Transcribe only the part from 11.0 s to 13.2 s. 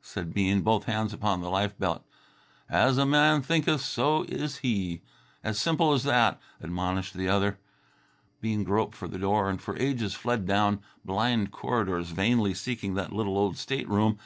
blind corridors, vainly seeking that